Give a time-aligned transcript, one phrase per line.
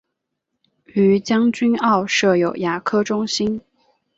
[0.95, 3.61] 于将军澳设有牙科中心。